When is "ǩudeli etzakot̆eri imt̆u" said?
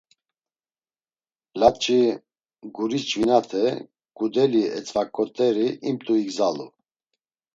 4.17-6.13